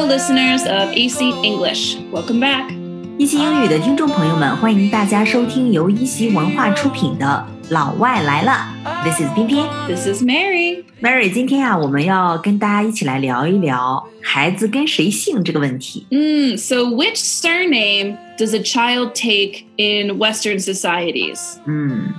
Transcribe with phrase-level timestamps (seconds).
[0.00, 1.96] Hello, listeners of AC English.
[2.12, 2.70] Welcome back.
[3.18, 8.52] 一席英语的听众朋友们，欢迎大家收听由一席文化出品的《 老外来了》。
[9.04, 10.84] This is 偏偏 This is Mary.
[11.00, 11.30] Mary。
[11.30, 16.06] 今天啊，我们要跟大家一起来聊一聊孩子跟谁姓这个问题。
[16.10, 21.56] Mm, so, which surname does a child take in Western societies?
[21.66, 22.14] 嗯，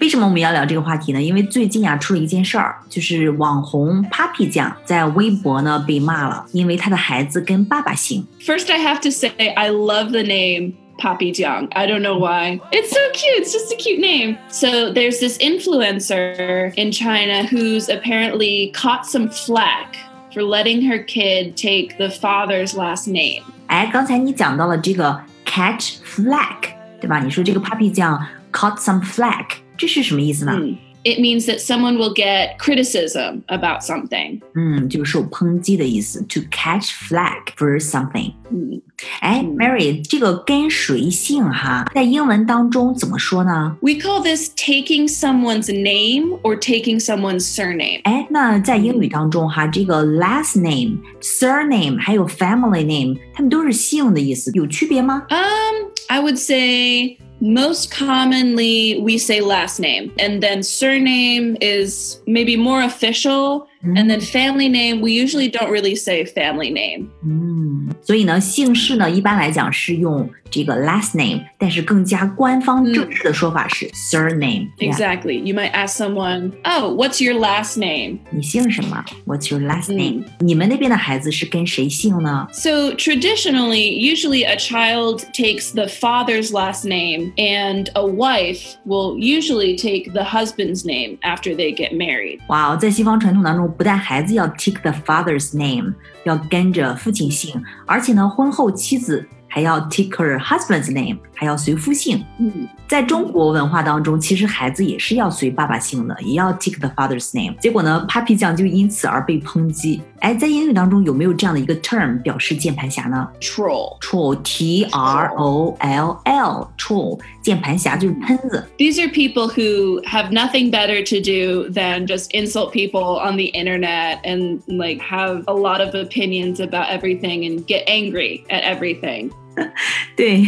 [0.00, 1.22] 为什么我们要聊这个话题呢？
[1.22, 8.26] 因为最近啊出了一件事儿，就是网红 Papi 酱在微博呢被骂了，因为他的孩子跟爸爸姓。
[8.40, 11.67] First, I have to say, I love the name Papi Jiang.
[11.75, 12.59] I don't know why.
[12.71, 13.37] It's so cute.
[13.41, 14.37] It's just a cute name.
[14.49, 19.97] So there's this influencer in China who's apparently caught some flack
[20.33, 23.43] for letting her kid take the father's last name.
[23.67, 27.19] 哎，刚才你讲到了这个 catch flack，对吧？
[27.19, 30.53] 你说这个 Papi 酱 caught some flack，这是什么意思呢？
[30.55, 34.41] 嗯 it means that someone will get criticism about something.
[34.55, 38.33] 嗯，这个受抨击的意思，to catch flack for something.
[38.51, 38.81] 嗯，
[39.21, 41.85] 哎，Mary，这个跟谁姓哈？
[41.93, 48.01] 在英文当中怎么说呢？We call this taking someone's name or taking someone's surname。
[48.03, 60.42] 哎，那在英语当中哈，这个 last name、surname 还有 family name，它们都是姓的意思，有区别吗？Um, I would say most commonly we say last name, and
[60.42, 66.22] then surname is maybe more official, and then family name we usually don't really say
[66.24, 67.08] family name.
[67.24, 74.68] 嗯，所以呢，姓氏呢，一般来讲是用这个 last name，但是更加官方正式的说法是 surname。
[74.76, 75.42] 对呀 Exactly.
[75.42, 79.02] You might ask someone, "Oh, what's your last name?" 你姓什么？
[79.26, 82.48] What's your last 嗯 name？、你们那边的孩子是跟谁姓呢？
[82.52, 89.76] So traditionally, usually a child takes the father's last name, and a wife will usually
[89.76, 92.38] take the husband's name after they get married.
[92.48, 95.94] 哇哦，在西方传统当中，不但孩子要 take the father's name，
[96.24, 102.24] 要跟着父亲姓，而且呢，婚后妻子 还要 take her husband's name，还要随夫姓。
[102.38, 102.68] Hmm.
[102.86, 107.54] 在中国文化当中，其实孩子也是要随爸爸姓的，也要 take the father's name。
[107.60, 110.02] 结果呢，Papi 酱就因此而被抨击。
[110.18, 113.98] 哎，在英语当中有没有这样的一个 term 表示键盘侠呢 Troll.
[114.00, 118.64] ？troll T R O L L troll 键盘侠就是喷子。
[118.76, 123.50] These are people who have nothing better to do than just insult people on the
[123.52, 129.30] internet and like have a lot of opinions about everything and get angry at everything.
[130.16, 130.46] 对，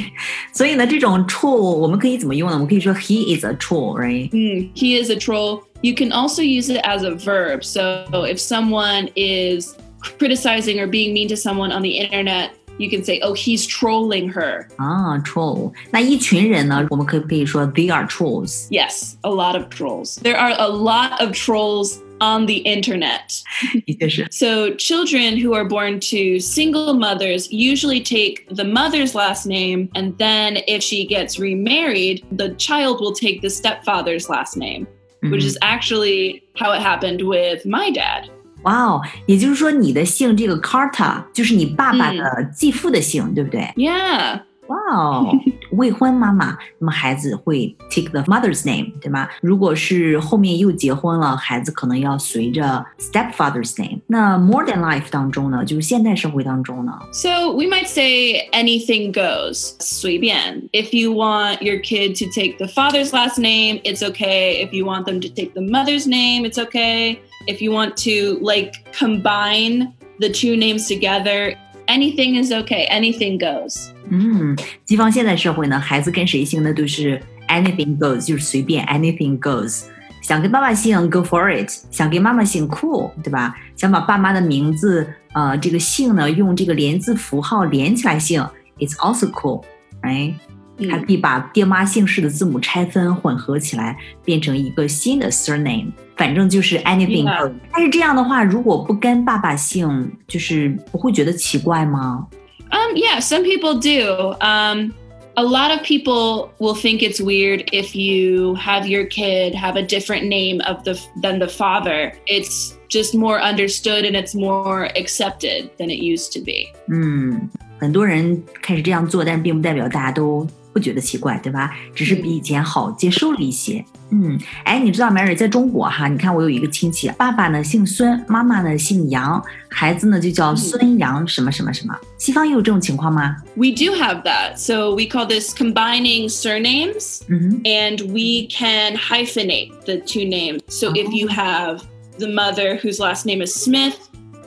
[0.53, 2.55] 所以呢，这种 troll 我们可以怎么用呢？
[2.55, 4.31] 我们可以说 he is a troll，right？
[4.31, 5.63] Hmm, he is a troll.
[5.83, 7.63] You can also use it as a verb.
[7.65, 9.75] So if someone is
[10.19, 14.33] criticizing or being mean to someone on the internet, you can say, "Oh, he's trolling
[14.33, 15.73] her." 啊，troll。
[15.91, 18.69] 那一群人呢，我们可不可以说 they are trolls？
[18.71, 20.19] Yes, a lot of trolls.
[20.23, 23.43] There are a lot of trolls on the internet.
[23.87, 24.27] 的确是。
[24.31, 30.17] So, children who are born to single mothers usually take the mother's last name, and
[30.19, 34.87] then if she gets remarried, the child will take the stepfather's last name,
[35.23, 38.29] which is actually how it happened with my dad.
[38.63, 43.63] 哇哦，也就是说你的姓这个 Carta 就是你爸爸的继父的姓，对不对？
[43.77, 44.43] Yeah.
[44.69, 45.37] 哇哦，
[45.73, 49.29] 未婚妈妈，那么孩子会 take the mother's name，对吗？
[49.41, 54.01] 如果是后面又结婚了，孩子可能要随着 stepfather's name。
[54.07, 59.75] 那 modern life 当中呢，就是现代社会当中呢， So, we might say anything goes.
[59.81, 60.69] 随便.
[60.73, 64.65] If you want your kid to take the father's last name, it's okay.
[64.65, 67.19] If you want them to take the mother's name, it's okay.
[67.47, 71.55] If you want to like combine the two names together,
[71.89, 72.87] anything is okay.
[72.89, 73.93] Anything goes.
[74.10, 79.84] 嗯，西方现代社会呢，孩子跟谁姓呢都是 anything goes，就是随便 anything goes。
[80.22, 83.56] 想跟爸爸姓 go for it，想跟妈妈姓 cool，对吧？
[83.76, 88.46] 想把爸妈的名字呃这个姓呢用这个连字符号连起来姓
[88.78, 90.34] ，it's also cool，right？
[90.80, 95.92] 嗯还可以把爹妈姓氏的字母拆分混合起来，变成一个新的 surname。
[96.16, 97.26] 反正就是 anything。
[97.72, 102.28] 但是这样的话，如果不跟爸爸姓，就是不会觉得奇怪吗？
[102.71, 104.35] Um, yeah, some people do.
[104.41, 104.95] Um,
[105.37, 109.83] a lot of people will think it's weird if you have your kid have a
[109.83, 112.13] different name of the than the father.
[112.27, 116.69] It's just more understood and it's more accepted than it used to be.
[116.89, 117.49] 嗯，
[117.79, 121.74] 很多人开始这样做，但是并不代表大家都 不觉得奇怪，对吧？
[121.96, 123.84] 只是比以前好接受了一些。
[124.10, 131.94] 嗯，哎，你知道 Mary 在中国哈，你看我有一个亲戚，爸爸呢姓孙，妈妈呢姓杨，孩子呢就叫孙杨什么什么什么。
[132.18, 134.56] 西方也有这种情况吗？We do have that.
[134.56, 140.62] So we call this combining surnames，and we can hyphenate the two names.
[140.70, 141.82] So if you have
[142.18, 143.96] the mother whose last name is Smith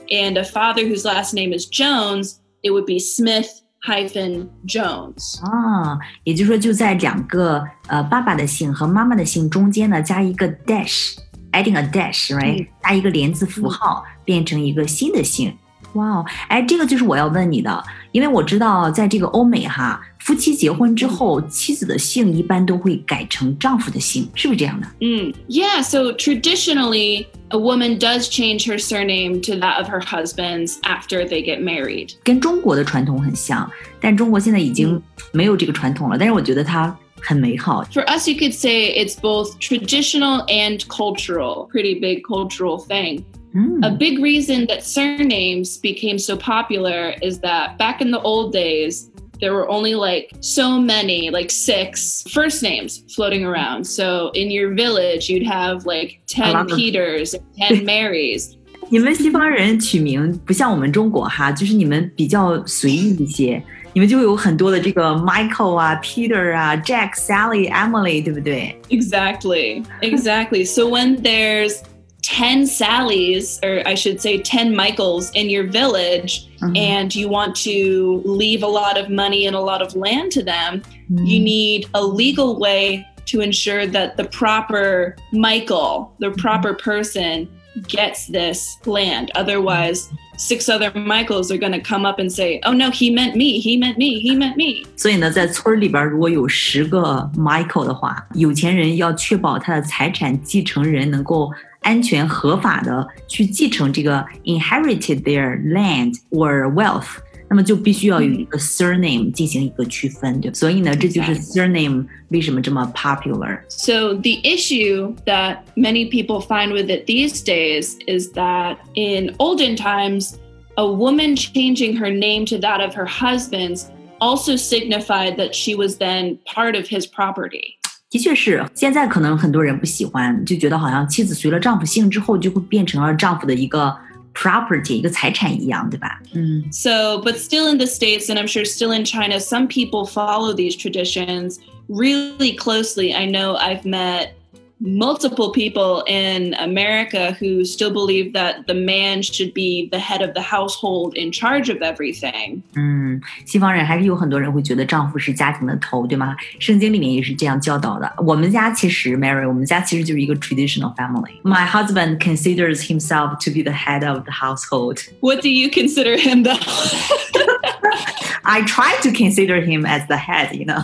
[0.09, 5.39] and a father whose last name is Jones, it would be Smith hyphen Jones.
[5.43, 15.55] 啊，也就是说就在两个呃爸爸的姓和妈妈的姓中间呢加一个 dash，adding a dash，right？、嗯加一个连字符号，变成一个新的姓。
[15.92, 24.86] 哇哦，哎，这个就是我要问你的，因为我知道在这个欧美哈，夫妻结婚之后，妻子的姓一般都会改成丈夫的姓，是不是这样的？
[25.00, 25.32] Mm.
[25.48, 31.26] Yeah, so traditionally, a woman does change her surname to that of her husband's after
[31.26, 32.14] they get married.
[32.22, 35.02] 跟中国的传统很像，但中国现在已经嗯
[35.32, 37.82] 没有这个传统了，但是我觉得它很美好。
[37.84, 43.22] For us, you could say it's both traditional and cultural, pretty big cultural thing.
[43.54, 48.52] 嗯 A big reason that surnames became so popular is that back in the old
[48.52, 49.10] days,
[49.40, 53.84] there were only like so many, like six first names floating around.
[53.86, 58.52] So in your village, you'd have like 10 lot of- Peters and 10 Marys.
[58.88, 63.60] 你们西方人取名不像我们中国哈，就是你们比较随意一些，
[63.92, 68.76] 你们就会有很多的这个 Michael 啊、Peter 啊、Jack、Sally、Emily，对不对？
[68.90, 69.82] Exactly.
[70.02, 70.64] Exactly.
[70.64, 71.78] So when there's
[72.22, 77.54] 10 Sallys, or I should say 10 Michaels in your village, 嗯 and you want
[77.62, 81.38] to leave a lot of money and a lot of land to them, 嗯 you
[81.38, 87.48] need a legal way to ensure that the proper Michael, the proper person,
[87.88, 89.30] gets this land.
[89.34, 93.36] Otherwise, six other Michaels are going to come up and say, oh no, he meant
[93.36, 94.84] me, he meant me, he meant me.
[94.96, 101.50] 所以呢，在村儿里边儿如果有十个 Michael 的话，有钱人要确保他的财产继承人能够
[101.80, 107.06] 安全合法的去继承这个 inherited their land or wealth，
[107.48, 110.54] 那么就必须要有一个 surname 进行一个区分，对吧。
[110.54, 113.60] 所以呢，这就是 surname 为什么这么 popular。
[113.68, 119.76] So, the issue that many people find with it these days is that in olden
[119.76, 120.38] times,
[120.76, 125.98] a woman changing her name to that of her husband's also signified that she was
[125.98, 127.78] then part of his property.
[128.10, 133.94] 的确是，现在可能很多人不喜欢，就觉得好像妻子随了丈夫姓之后，就会变成了丈夫的一个
[134.32, 136.20] property，一个财产一样，对吧？
[136.32, 140.54] 嗯 So, but still in the States, and I'm sure still in China, some people follow
[140.54, 143.14] these traditions really closely.
[143.14, 144.34] I know I've met
[144.80, 150.34] multiple people in America who still believe that the man should be the head of
[150.34, 152.60] the household in charge of everything.
[152.74, 156.36] 嗯，西方人还是有很多人会觉得丈夫是家庭的头，对吗？
[156.58, 158.12] 圣经里面也是这样教导的。
[158.18, 165.00] 我们家其实 Mary，我们家其实就是一个 traditional family。My husband considers himself to be the head of the household.
[165.20, 166.58] What do you consider him though?
[168.50, 170.82] I try to consider him as the head, you know.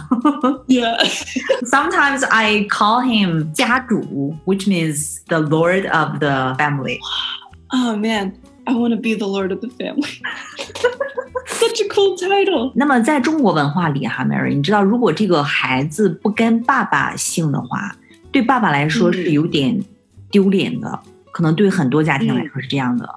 [0.67, 0.97] yeah.
[1.65, 6.99] Sometimes I call him 家主, which means the lord of the family.
[7.73, 8.35] Oh man,
[8.67, 10.21] I want to be the lord of the family.
[11.47, 12.73] Such a cool title.
[12.75, 17.95] 那么在中国文化里哈，Mary，你知道，如果这个孩子不跟爸爸姓的话，
[18.31, 19.83] 对爸爸来说是有点
[20.31, 21.01] 丢脸的，
[21.31, 23.09] 可能对很多家庭来说是这样的。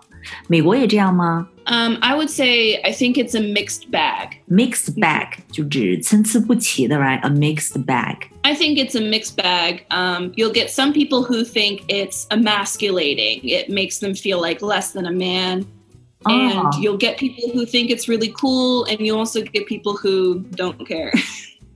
[0.47, 4.37] 美国也这样吗 Um, I would say I think it's a mixed bag.
[4.47, 8.17] ？Mixed bag 就指参差不齐的，right？A mixed bag。
[8.43, 9.79] I think it's a mixed bag.
[9.89, 13.41] Um, you'll get some people who think it's emasculating.
[13.43, 15.65] It makes them feel like less than a man.
[16.27, 16.79] And Oh.
[16.79, 20.87] you'll get people who think it's really cool, and you also get people who don't
[20.87, 21.11] care.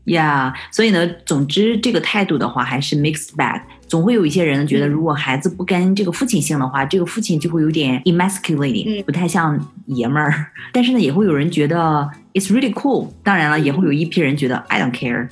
[0.07, 3.63] Yeah，所以呢，总之这个态度的话还是 mixed bag。
[3.87, 10.47] 总会有一些人觉得，嗯如果孩子不跟这个父亲姓的话，这个父亲就会有点 emasculating，、嗯不太像爷们儿。
[10.73, 13.09] 但是呢，也会有人觉得 it's really cool。
[13.23, 15.29] 当然了，也会有一批人觉得 I don't care。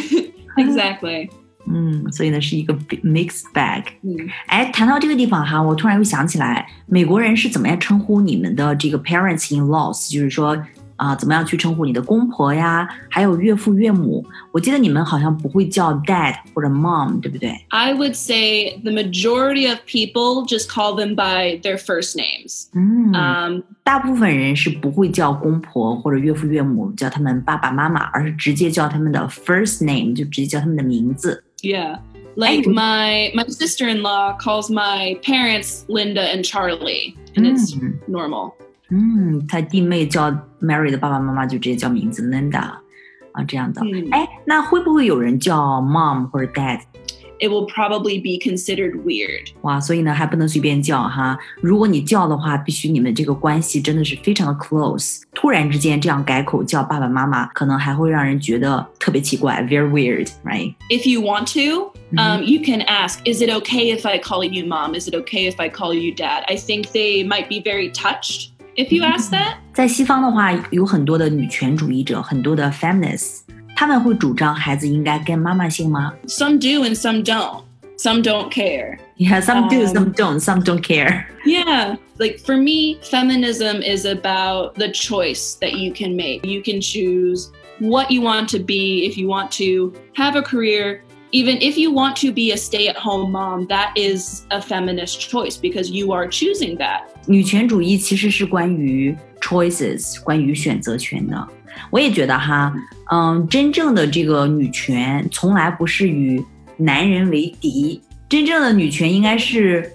[0.56, 1.28] exactly.
[1.68, 3.82] 嗯，所以呢是一个 mixed bag。
[4.00, 4.28] Mm.
[4.46, 10.56] 哎，谈到这个地方哈，我突然又想起来，美国人是怎么样称呼你们的这个 parents in laws，就是说
[10.97, 14.23] 啊、怎么样去称呼你的公婆呀，还有岳父岳母？
[14.51, 17.49] 我记得你们好像不会叫 dad 或者 mom，对不对？
[17.69, 22.67] I would say the majority of people just call them by their first names.
[22.73, 31.43] 嗯， Um, 大部分人是不会叫公婆或者岳父岳母，叫他们爸爸妈妈，而是直接叫他们的 first name，就直接叫他们的名字。
[31.63, 31.97] yeah.
[32.35, 32.73] Like Hey.
[32.73, 38.53] my my sister-in-law calls my parents Linda and Charlie, and it's 嗯 normal.
[38.89, 40.29] 嗯，他弟妹叫
[40.61, 42.73] Mary 的爸爸妈妈就直接叫名字 Linda
[43.31, 43.81] 啊，这样的。
[43.81, 44.11] Hmm.
[44.11, 46.81] 哎，那会不会有人叫 mom 或者 dad？
[47.39, 49.51] it will probably be considered weird.
[49.61, 51.39] 哇，所以呢还不能随便叫哈。
[51.59, 55.21] 如果你叫的话，必须你们这个关系真的是非常的 close。
[55.33, 60.75] 突然之间这样改口叫爸爸妈妈，可能还会让人觉得特别奇怪，very weird，right？
[60.89, 64.65] If you want to, um, you can ask, is it okay if I call you
[64.67, 64.93] mom?
[64.93, 66.43] Is it okay if I call you dad?
[66.45, 69.55] I think they might be very touched if you ask that.
[69.73, 73.41] 在西方的话，有很多的女权主义者，很多的 feminists，
[73.75, 77.63] 他们会主张孩子应该跟妈妈姓吗 Some do and some don't.
[77.97, 78.97] Some don't care.
[79.17, 81.27] ？Yeah, some do, Um, some don't, some don't care.
[81.45, 81.97] Yeah.
[82.17, 86.43] Like for me, feminism is about the choice that you can make.
[86.43, 91.03] You can choose what you want to be if you want to have a career.
[91.33, 95.21] Even if you want to be a stay at home mom, that is a feminist
[95.29, 97.03] choice because you are choosing that.
[97.25, 101.47] 女权主义其实是关于 choices，关于选择权的。
[101.89, 102.73] 我也觉得哈，
[103.11, 106.43] 嗯，真正的这个女权从来不是与
[106.75, 109.89] 男人为敌，真正的女权应该是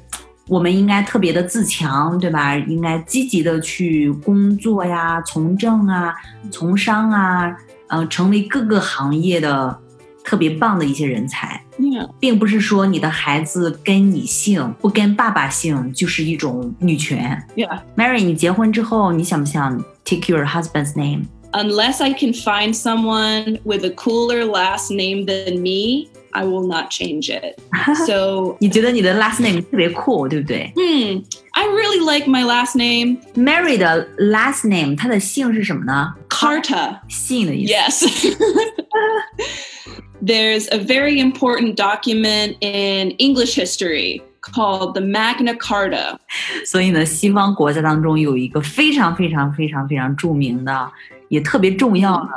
[0.49, 2.57] 我们应该特别的自强，对吧？
[2.57, 6.15] 应该积极的去工作呀，从政啊，
[6.51, 7.55] 从商啊，
[7.89, 9.79] 呃，成为各个行业的
[10.24, 11.62] 特别棒的一些人才。
[12.20, 17.44] 并不是说你的孩子跟你姓，不跟爸爸姓就是一种女权。
[17.56, 17.80] Yeah.
[17.98, 25.62] Mary，你结婚之后，你想不想 take your husband's name？Unless I can find someone with a cooler last name than
[25.62, 27.58] me, I will not change it.
[28.06, 36.14] So, 你觉得你的 last name 特别酷，对不对 hmm, I really like my last name,？Mary 的 last name，她的姓是什么呢？
[36.41, 37.01] Carta.
[37.09, 37.73] 姓的意思。
[37.73, 38.37] Yes.
[40.23, 46.19] There's a very important document in English history called the Magna Carta.
[46.65, 50.91] 所以呢，西方国家当中有一个非常非常非常非常着名的，
[51.29, 52.31] 也特别重要的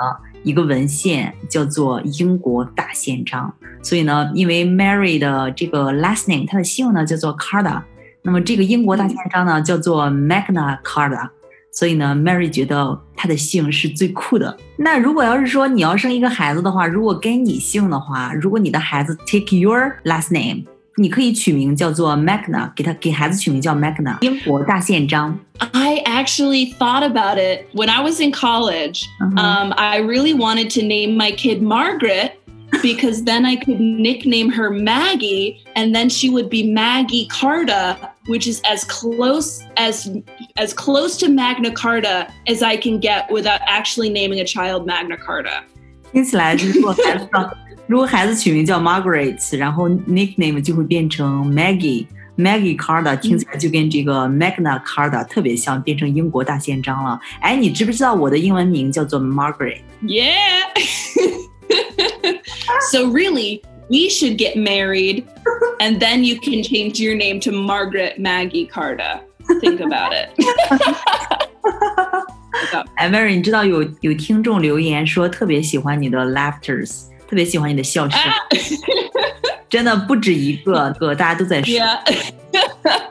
[0.44, 3.52] 一个文献，叫做英国大宪章。
[3.82, 7.82] 所以呢，因为 Mary 的这个 last name，她的姓呢叫做 Carta，
[8.24, 11.30] 那么这个英国大宪章呢叫做 Magna Carta。
[11.74, 14.58] 所以呢，Mary 觉得她的姓是最酷的。
[14.78, 20.64] 那如果要是说你要生一个孩子的话，如果跟你姓的话，如果你的孩子 take your last name，
[20.98, 25.40] 你可以取名叫做 Magna，给他给孩子取名叫 Magna，英国大宪章。
[25.60, 29.04] I actually thought about it when I was in college.
[29.22, 29.38] Mhm.
[29.38, 32.32] Um, I really wanted to name my kid Margaret
[32.82, 38.48] because then I could nickname her Maggie, and then she would be Maggie Carta, which
[38.48, 40.10] is as close as
[40.56, 45.18] as close to Magna Carta as I can get without actually naming a child Magna
[45.18, 45.64] Carta.
[46.12, 47.54] 听起来，如果孩子叫
[47.88, 57.20] 如果孩子取名叫 Margaret，然后 nickname 就会变成 Maggie。Maggie Carta 听起来就跟这个 Magna Carta 特别像，变成英国大宪章了。
[57.42, 59.82] 哎，你知不知道我的英文名叫做 Margaret？
[60.02, 60.70] Yeah.
[62.92, 65.27] so really, we should get married
[65.81, 69.21] and then you can change your name to Margaret Maggie Carta.
[69.61, 70.31] Think about it.
[72.97, 78.33] 哎，Mary，你知道有有听众留言说特别喜欢你的 laughters，特别喜欢你的笑声，啊、
[79.69, 81.75] 真的不止一个个，大家都在说。
[81.75, 81.99] Yeah.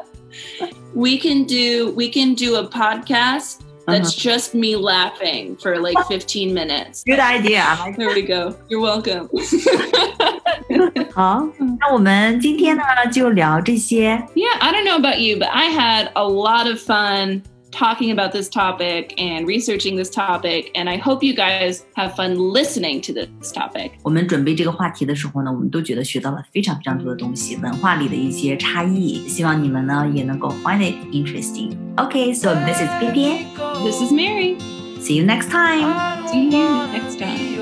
[0.95, 6.52] we can do we can do a podcast that's just me laughing for like 15
[6.52, 7.02] minutes.
[7.04, 7.64] Good idea.
[7.66, 8.54] I like There we go.
[8.68, 9.28] You're welcome.
[11.14, 11.48] 好，
[11.80, 14.22] 那我们今天呢就聊这些。
[14.34, 17.42] Yeah, I don't know about you, but I had a lot of fun
[17.72, 22.38] talking about this topic and researching this topic, and I hope you guys have fun
[22.38, 23.92] listening to this topic.
[24.02, 29.28] 我们准备这个话题的时候呢，我们都觉得学到了非常非常多的东西，文化里的一些差异。
[29.28, 31.76] 希望你们呢也能够 find it interesting.
[31.96, 33.44] Okay, so this is 偏偏
[33.84, 34.56] This is Mary.
[35.00, 36.26] See you next time.
[36.26, 37.58] See you next time.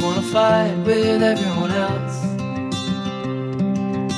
[0.00, 2.24] wanna fight with everyone else.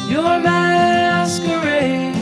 [0.08, 2.14] Your masquerade.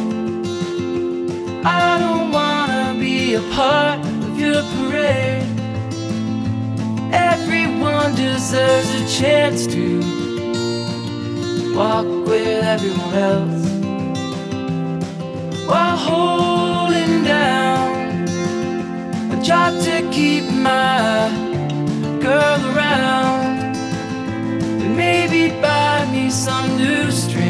[1.64, 5.46] I don't wanna be a part of your parade.
[7.12, 10.00] Everyone deserves a chance to
[11.76, 13.66] walk with everyone else
[15.68, 17.88] while holding down
[19.32, 21.28] a job to keep my
[22.20, 23.49] girl around
[25.48, 27.49] buy me some new strings